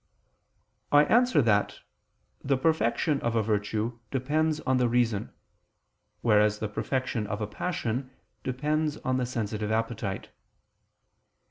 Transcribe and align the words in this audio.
I 0.91 1.03
answer 1.05 1.43
that, 1.43 1.77
The 2.43 2.57
perfection 2.57 3.21
of 3.21 3.35
a 3.35 3.43
virtue 3.43 3.99
depends 4.09 4.59
on 4.61 4.77
the 4.77 4.89
reason; 4.89 5.31
whereas 6.21 6.57
the 6.57 6.67
perfection 6.67 7.27
of 7.27 7.39
a 7.39 7.45
passion 7.45 8.09
depends 8.43 8.97
on 9.05 9.17
the 9.17 9.27
sensitive 9.27 9.71
appetite. 9.71 10.31